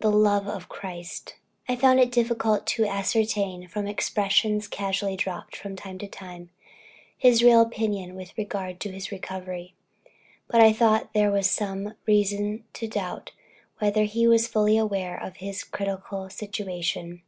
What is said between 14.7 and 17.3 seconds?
aware of his critical situation.